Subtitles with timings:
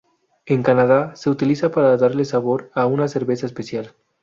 [0.47, 3.93] En Canadá, se utilizan para darle sabor a una cerveza especial.